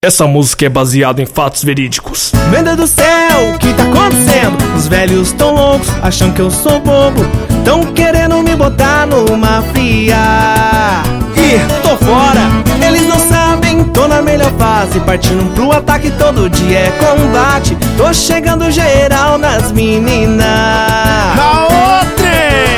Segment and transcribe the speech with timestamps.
[0.00, 2.30] Essa música é baseada em fatos verídicos.
[2.52, 4.56] Meu Deus do céu, o que tá acontecendo?
[4.76, 7.20] Os velhos tão loucos, acham que eu sou bobo.
[7.64, 11.02] Tão querendo me botar numa fria.
[11.34, 12.42] Ih, tô fora,
[12.86, 15.00] eles não sabem, tô na melhor fase.
[15.00, 17.76] Partindo pro ataque, todo dia é combate.
[17.96, 20.46] Tô chegando geral nas meninas.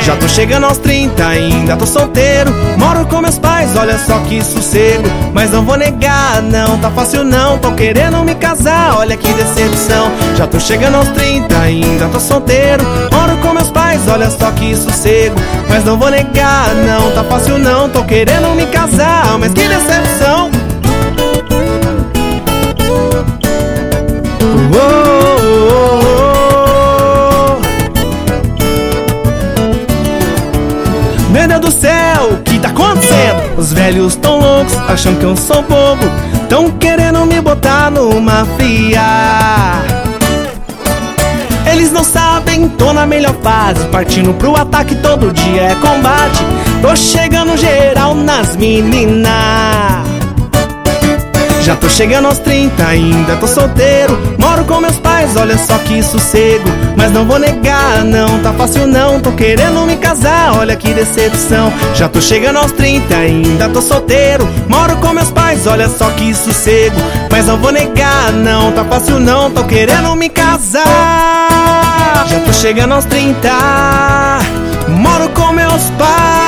[0.03, 2.51] Já tô chegando aos 30, ainda tô solteiro.
[2.75, 5.07] Moro com meus pais, olha só que sossego.
[5.33, 7.57] Mas não vou negar, não tá fácil não.
[7.57, 10.11] Tô querendo me casar, olha que decepção.
[10.35, 12.83] Já tô chegando aos 30, ainda tô solteiro.
[13.11, 15.35] Moro com meus pais, olha só que sossego.
[15.69, 17.89] Mas não vou negar, não tá fácil não.
[17.89, 20.49] Tô querendo me casar, mas que decepção.
[31.41, 33.57] Meu Deus do céu, o que tá acontecendo?
[33.57, 36.03] Os velhos tão loucos, acham que eu sou bobo
[36.47, 39.01] Tão querendo me botar numa fria.
[41.65, 46.45] Eles não sabem, tô na melhor fase Partindo pro ataque, todo dia é combate.
[46.79, 49.70] Tô chegando geral nas meninas
[51.63, 54.17] já tô chegando aos 30, ainda tô solteiro.
[54.39, 56.67] Moro com meus pais, olha só que sossego.
[56.97, 59.19] Mas não vou negar, não tá fácil não.
[59.19, 61.71] Tô querendo me casar, olha que decepção.
[61.93, 64.47] Já tô chegando aos 30, ainda tô solteiro.
[64.67, 66.99] Moro com meus pais, olha só que sossego.
[67.31, 69.51] Mas não vou negar, não tá fácil não.
[69.51, 70.83] Tô querendo me casar.
[72.27, 73.49] Já tô chegando aos 30,
[74.87, 76.40] moro com meus pais.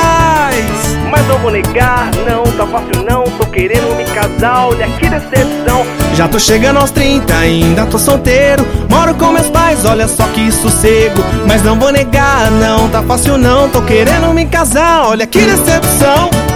[1.28, 5.86] Não vou negar, não tá fácil não Tô querendo me casar, olha que decepção.
[6.14, 10.50] Já tô chegando aos 30, ainda tô solteiro Moro com meus pais, olha só que
[10.52, 11.22] sossego.
[11.46, 15.64] Mas não vou negar, não tá fácil não Tô querendo me casar, olha que decepção.
[15.66, 16.54] Olha que decepção